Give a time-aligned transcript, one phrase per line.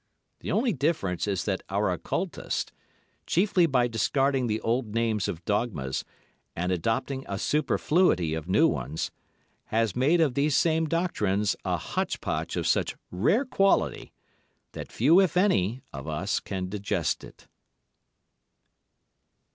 [0.39, 2.71] The only difference is that our Occultist,
[3.27, 6.03] chiefly by discarding the old names of dogmas,
[6.55, 9.11] and adopting a superfluity of new ones,
[9.65, 14.11] has made of these same doctrines a hotch potch of such rare quality,
[14.71, 17.45] that few—if indeed any—of us can digest it.